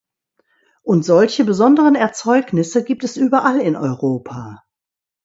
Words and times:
Und 0.81 1.05
solche 1.05 1.45
besonderen 1.45 1.93
Erzeugnisse 1.93 2.83
gibt 2.83 3.03
es 3.03 3.17
überall 3.17 3.59
in 3.59 3.75
Europa. 3.75 4.63